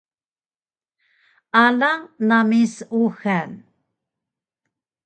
Alang 1.63 2.01
nami 2.27 2.61
seuxal 2.75 3.51